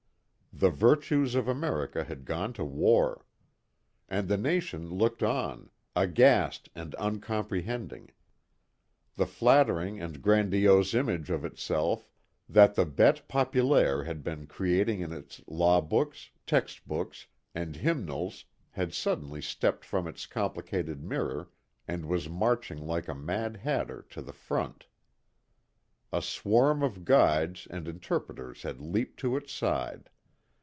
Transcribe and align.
The 0.53 0.69
virtues 0.69 1.33
of 1.33 1.47
America 1.47 2.03
had 2.03 2.23
gone 2.25 2.53
to 2.53 2.63
war. 2.63 3.25
And 4.09 4.27
the 4.27 4.37
nation 4.37 4.89
looked 4.91 5.23
on, 5.23 5.71
aghast 5.95 6.69
and 6.75 6.93
uncomprehending. 6.99 8.11
The 9.15 9.25
flattering 9.25 9.99
and 10.01 10.21
grandiose 10.21 10.93
image 10.93 11.31
of 11.31 11.43
itself 11.45 12.05
that 12.47 12.75
the 12.75 12.85
bête 12.85 13.27
populaire 13.27 14.03
had 14.03 14.23
been 14.23 14.45
creating 14.45 14.99
in 14.99 15.13
its 15.13 15.41
law 15.47 15.81
books, 15.81 16.29
text 16.45 16.85
books, 16.87 17.25
and 17.55 17.77
hymnals 17.77 18.45
had 18.71 18.93
suddenly 18.93 19.41
stepped 19.41 19.83
from 19.83 20.05
its 20.05 20.27
complicated 20.27 21.01
mirror 21.01 21.49
and 21.87 22.05
was 22.07 22.29
marching 22.29 22.85
like 22.85 23.07
a 23.07 23.15
Mad 23.15 23.55
Hatter 23.55 24.05
to 24.11 24.21
the 24.21 24.33
front. 24.33 24.85
A 26.11 26.21
swarm 26.21 26.83
of 26.83 27.03
guides 27.03 27.67
and 27.71 27.87
interpreters 27.87 28.61
had 28.61 28.79
leaped 28.81 29.17
to 29.21 29.35
its 29.37 29.51
side. 29.53 30.09